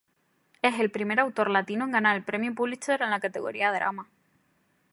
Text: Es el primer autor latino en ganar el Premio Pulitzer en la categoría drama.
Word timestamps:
Es 0.63 0.79
el 0.79 0.89
primer 0.89 1.19
autor 1.19 1.51
latino 1.51 1.85
en 1.85 1.91
ganar 1.91 2.15
el 2.15 2.23
Premio 2.23 2.55
Pulitzer 2.55 3.03
en 3.03 3.11
la 3.11 3.19
categoría 3.19 3.71
drama. 3.71 4.09